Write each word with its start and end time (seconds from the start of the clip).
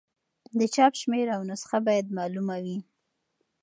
د 0.59 0.61
چاپ 0.75 0.93
شمېر 1.01 1.27
او 1.35 1.41
نسخه 1.49 1.77
باید 1.87 2.13
معلومه 2.17 2.57
وي. 2.63 2.77